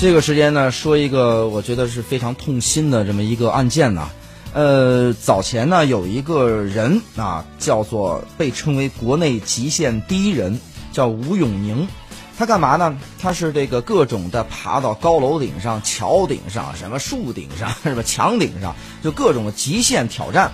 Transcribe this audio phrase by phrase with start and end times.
[0.00, 4.08] 这个时间呢，说一个我觉得是非常痛心的这么一个案件呐。
[4.54, 10.58] 呃，早前呢有一个人啊，叫做被称为国内极限第一人，
[10.90, 11.86] 叫吴永宁。
[12.38, 12.98] 他干嘛呢？
[13.20, 20.52] 他是这个各种的爬到高楼顶上、桥顶上、什么树顶上、 什么墙顶上，就各种的极限挑战。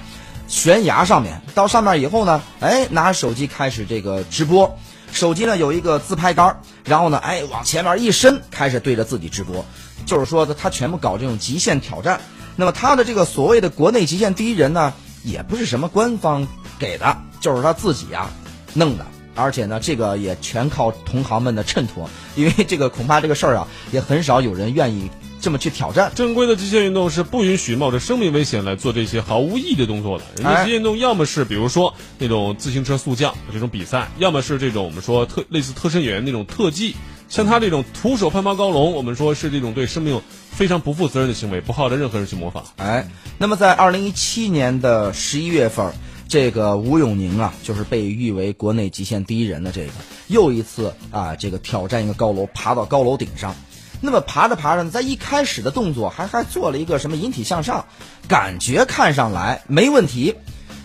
[0.48, 4.76] 悬崖上面，到上面以后呢，哎，拿手机开始这个直播。
[5.12, 9.64] 手机呢有一个自拍杆，然后呢，哎，往前面一伸，开始对着自己直播。
[10.05, 12.20] 就是说，他全部搞这种极限挑战。
[12.55, 14.92] 那么他的这个所谓的国内极限第一人呢，
[15.24, 16.47] 也不是什么官方
[16.78, 18.30] 给的，就是他自己呀
[18.74, 19.06] 弄的。
[19.34, 25.11] 而且呢，这个也全靠同行们的衬托，因为这个恐怕这个事儿啊，也很少有人愿意
[25.46, 26.10] 这么去挑战。
[26.12, 30.24] 正规的极限运动是不允许冒着生命危险来做这些毫无意义的动作的。
[30.34, 36.96] 人家极限运动要么是比如说那种自行车速降这种比赛，要么是这种我们说特类似特身演员那种特技。
[37.28, 42.64] 像他这种徒手攀爬高楼，我们说是这种对生命非常不负责任的行为，不好的任何人去模仿。
[42.78, 43.08] 哎，
[43.39, 45.92] 那么在二零一七年的十一月份。
[46.28, 49.92] 这个吴永宁啊，就是被誉为国内极限第一人的这个，
[50.27, 53.55] 又一次啊，这个挑战一个高楼，爬到高楼顶上。
[54.00, 57.86] 那么爬着爬着，在一开始的动作还还做了一个什么引体向上，
[58.28, 60.34] 感觉看上来没问题。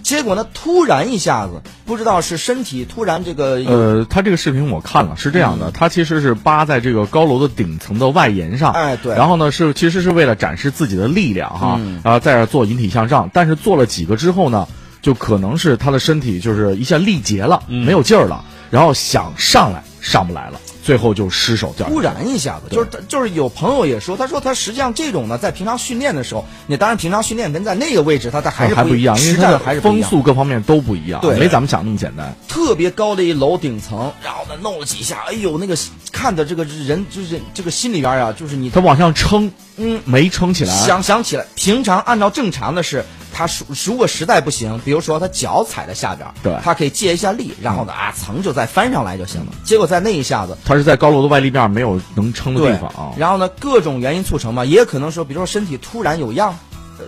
[0.04, 3.62] 结果呢，突然一下子，不知道是身体突然这个……
[3.67, 14.67] 呃，他这个视频我看了，是这样的，他其实是扒在这个高楼的顶层的外沿上，哎，对，然后呢是其实是为了展示自己的力量哈，啊，在这做引体向上，但是做了几个之后呢？
[15.02, 21.88] 就可能是他的身体就是一下力竭了，没有劲儿了，然后想上来上不来了，最后就失手掉。
[21.88, 32.36] 突然一下子，就是就是有朋友也说，他说他实际上这种呢，在平常训练的时候，你当然平常训练跟在那个位置，他他还是还不一样，因为他的还是风速各方面都不一样，对，没咱们想那么简单。
[32.48, 35.78] 特别高的一楼顶层，然后呢弄了几下，哎呦，那个
[36.12, 40.74] 看的这个人就是这个心里边啊，就是你他往上撑，嗯，没撑起来。
[40.74, 43.06] 想想起来，平常按照正常的是。
[43.34, 43.48] 他
[43.86, 49.54] 如果实在不行，比如说他脚踩在下边，对，他可以借一下力，然后呢啊层就再翻上来就行了。
[49.64, 53.14] 结果在那一下子，他是在高楼的外立面没有能撑的地方啊。
[53.17, 56.54] 然后呢，各种原因促成嘛，也可能说，比如说身体突然有恙，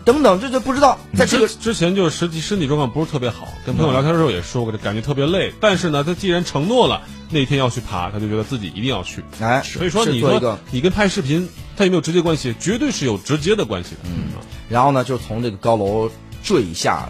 [0.05, 0.97] 等等，这就不知道。
[1.15, 5.53] 在这个之前就是实际身体状况不是特别好，跟朋友聊天的时候也说过，这感觉特别累。
[5.59, 9.23] 但是呢，他既然承诺了那天要去爬，他就觉得自己一定要去。
[9.39, 12.55] 哎，所以说你说你跟拍视频，它有没有直接关系？
[12.59, 14.01] 绝对是有直接的关系的。
[14.05, 14.33] 嗯，
[14.69, 16.11] 然后呢，就从这个高楼。
[16.45, 17.07] 坠下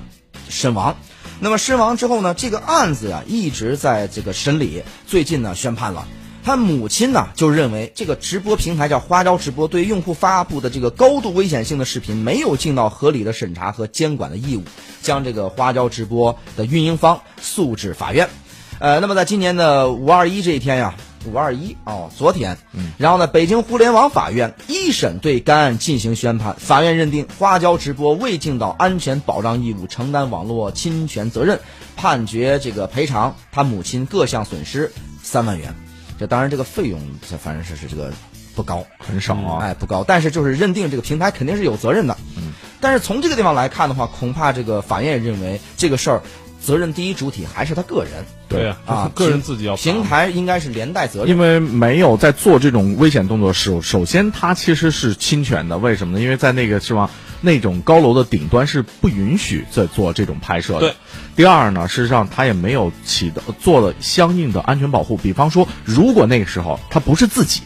[0.47, 0.96] 身亡，
[1.40, 2.35] 那么身亡之后呢？
[2.35, 6.07] 这个案子呀一直在这个审理，最近呢宣判了。
[6.46, 14.62] 他母亲呢就认为这个直播平台叫花招直播，对用户发布的这个高度危险性的视频没有尽到合理的审查和监管的义务，
[15.01, 18.30] 将这个花招直播的运营方诉至法院。
[18.78, 20.94] 呃，那么在今年的五二一这一天呀。
[21.26, 31.60] 五二一哦，昨天，嗯，然后呢，北京互联网法院一审对该案进行宣判，法院认定花椒直播未尽到安全保障义务，承担网络侵权责任，
[31.96, 34.92] 判决这个赔偿他母亲各项损失
[35.22, 35.74] 三万元。
[36.20, 38.12] 这当然这个费用，这反正是是这个
[38.56, 40.04] 不高，很少啊，哎，不高。
[40.04, 42.54] 但是就是认定这个平台肯定是有责任的，嗯。
[42.80, 46.22] 但是从这个地方来看的话，恐怕这个法院认为这个事儿。
[46.63, 56.24] 责任第一主体还是他个人，对呀，啊， 个人自己要平台应该是连带责任，因为没有在做这种危险动作时，首先他其实是侵权的，为什么呢？
[56.24, 57.09] 因为在那个是吧，
[57.41, 60.79] 那种高楼的顶端是不允许在做这种拍摄的。
[60.79, 60.94] 对，
[61.35, 67.62] 第二呢，事实上他也没有起到做了相应的安全保护，比方说，如果那个时候他不是自己，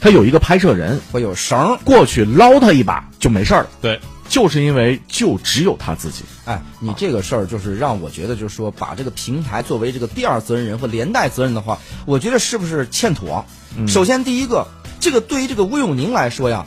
[0.00, 3.68] 他有一个拍摄人，会有绳过去捞他一把就没事了。
[3.82, 4.00] 对。
[4.28, 13.44] 就是因为就只有他自己，哎，你这个事儿就是让我觉得，就是说把这个平台作为这个第二责任人和连带责任的话，我觉得是不是欠妥？
[13.86, 14.66] 首先第一个，
[15.00, 16.66] 这个对于这个吴永宁来说呀，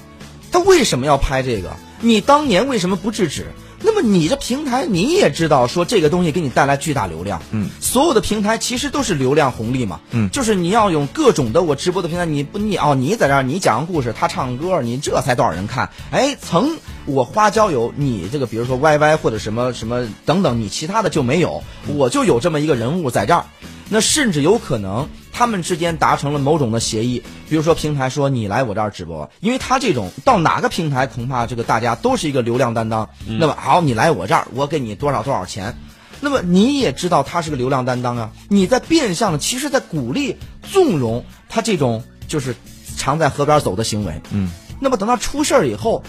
[0.52, 1.72] 他为什么要拍这个？
[2.02, 3.46] 你当年为什么不制止？
[3.84, 15.90] 那么你这平台你也知道说这个东西给你带来巨大流量，嗯，所有的平台其实都是流量红利嘛，嗯，就是你要用各种的我直播的平台，你不你哦你在这儿你讲个故事，他唱歌，你这才多少人看？
[16.12, 23.46] 哎，曾我花椒有你这个比如说 YY 或者什么什么等等，你其他的就没有，我就有这么一个人物在这儿，
[23.90, 25.08] 那甚至有可能。
[25.34, 33.10] 他们之间达成了某种的协议，比如说平台说你来我这儿直播，因为他这种到哪个平台恐怕这个大家都是一个流量担当。
[33.26, 35.76] 那么好，你来我这儿，我给你多少多少钱。
[36.20, 42.54] 那么你也知道他是个流量担当啊，你在变相的其实在鼓励纵容他这种就是
[42.98, 44.22] 常在河边走的行为。
[44.32, 46.04] 嗯，那么等到出事儿以后，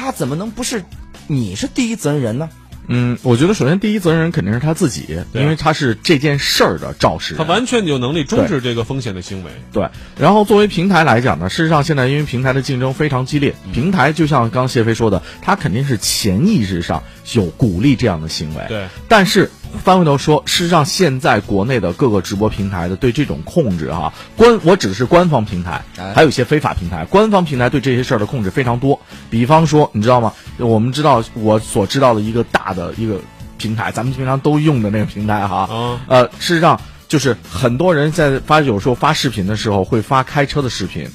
[0.00, 0.82] 他怎么能不是
[1.26, 2.48] 你是第一责任人呢？
[2.92, 9.50] 嗯，我觉得首先第一责任人肯定是他自己，因为他是这件事儿的肇事他完全有能力终止这个风险的行为。
[9.72, 9.88] 对，
[10.18, 17.00] 然后作为平台来讲呢，事实上现在因为平台的竞争非常激烈，平台就像刚谢飞说的，他肯定是潜意识上
[17.34, 18.64] 有鼓励这样的行为。
[18.66, 25.82] 对，但是翻回头说，事实上现在国内的各个直播平台的对这种控制哈，官我指的是官方平台，
[26.14, 29.00] 还有一些非法平台，官方平台对这些事儿的控制非常多。
[29.30, 30.32] 比方说，你知道吗？
[30.58, 33.20] 我们知道我所知道的一个大的一个
[33.58, 35.68] 平台，咱们平常都用的那个平台哈，
[36.08, 41.08] 呃，事实上就是很多人在发有时候发视频的时候会发开车的视频。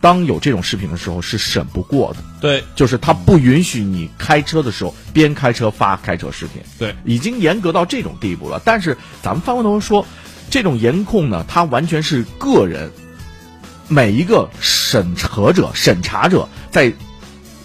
[0.00, 8.62] 当有这种视频的时候是审不过的，对，就是他不允许你开车的时候边开车发开车视频，对，已经严格到这种地步了。
[8.64, 10.06] 但是咱们翻过头说，
[10.50, 12.92] 这种严控呢，它完全是个人
[13.88, 16.92] 每一个审核者、审查者在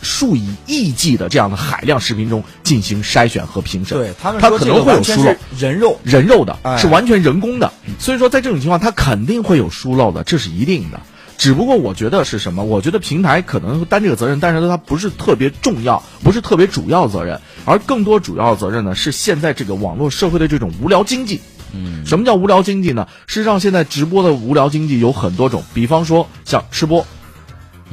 [0.02, 6.00] 数以亿计的这样的海量视频中进行筛选和评审，对他们他可能会有疏漏，人肉。
[6.04, 11.00] 人肉的是完全人工的，所以说在这种情况，他肯定会有疏漏的，这是一定的。
[11.44, 12.64] 只不过我觉得是什么？
[12.64, 21.42] 我觉得平台可能担这个责任，但是它不是特别重要，不是特别主要责任，而更多主要责任呢是现在这个网络社会的这种无聊经济。
[21.74, 23.10] 嗯，什么叫无聊经济呢？
[23.28, 27.06] 事实上，现在直播的无聊经济有很多种，比方说像吃播，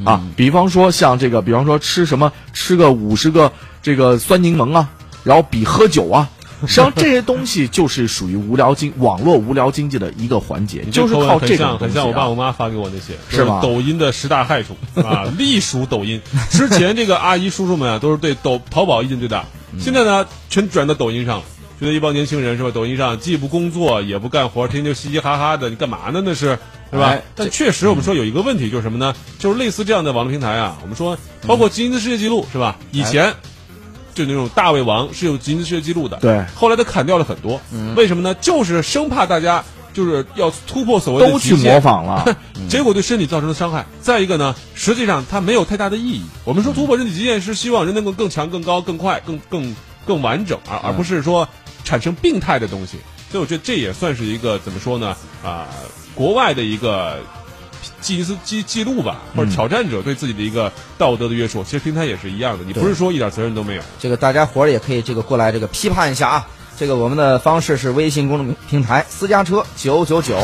[0.05, 3.51] 啊，比方说像这个，比方说吃什么，吃个五十个
[3.83, 4.89] 这个酸柠檬啊，
[5.25, 6.29] 然后比喝酒啊。
[6.67, 13.59] 实际上这些东西就是属于无聊经网络无聊经济的一个环节，就是靠这种很像我爸我妈发给我那些，是吧？
[13.61, 16.21] 抖音的十大害处啊， 隶属抖音。
[16.49, 19.45] 之前这个阿姨叔叔们啊，都是对抖淘宝意见最大，
[19.79, 21.43] 现在呢，全转到抖音上了。
[21.79, 22.69] 觉得一帮年轻人是吧？
[22.71, 26.21] 抖音上既不工作也不干活，天天就嘻嘻哈哈的，你干嘛呢？
[26.23, 26.59] 那是
[26.91, 27.17] 是吧？
[27.33, 29.15] 但确实我们说有一个问题就是什么呢？
[29.39, 31.17] 就是类似这样的网络平台啊，我们说
[31.47, 32.77] 包括吉尼斯世界纪录是吧？
[32.91, 33.33] 以前。
[34.25, 36.43] 就那种大胃王是有吉尼斯世界纪录的，对。
[36.55, 37.59] 后来他砍掉了很多，
[37.95, 38.33] 为什么呢？
[38.35, 39.63] 就是生怕大家
[39.93, 42.25] 就是要突破所谓的都去模仿了，
[42.69, 43.85] 结果对身体造成的伤害。
[44.01, 46.23] 再一个呢，实际上它没有太大的意义。
[46.43, 49.75] 我们说突破人体极限是希望人能够更强、更高、更快、更更
[50.05, 51.47] 更完整，而而不是说
[51.83, 52.97] 产生病态的东西。
[53.31, 55.15] 所以我觉得这也算是一个怎么说呢？
[55.43, 55.67] 啊，
[56.15, 57.19] 国外的一个。
[58.11, 63.81] 记一次记记录吧，或者挑战者对自己的一个道德的约束，其实平台也是一样的，你不是说一点责任都没有。
[63.99, 66.47] 这个大家伙儿也可以这个过来这个批判一下啊，
[66.77, 70.41] 这个我们的方式是微信公众平台私家车九九九。